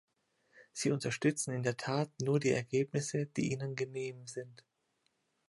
Sie 0.73 0.89
unterstützen 0.89 1.53
in 1.53 1.61
der 1.61 1.77
Tat 1.77 2.09
nur 2.19 2.39
die 2.39 2.49
Ergebnisse, 2.49 3.27
die 3.27 3.51
Ihnen 3.51 3.75
genehm 3.75 4.25
sind. 4.25 4.65